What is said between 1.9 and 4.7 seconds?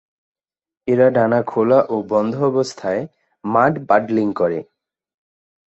ও বন্ধ অবস্থায় মাড-পাডলিং করে।